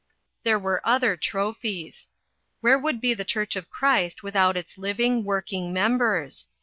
There 0.41 0.57
were 0.57 0.81
other 0.83 1.15
trophies. 1.15 2.07
Where 2.61 2.79
would 2.79 3.01
be 3.01 3.13
the 3.13 3.23
church 3.23 3.55
of 3.55 3.69
Christ 3.69 4.23
without 4.23 4.57
its 4.57 4.79
living, 4.79 5.23
working 5.23 5.71
members 5.71 6.47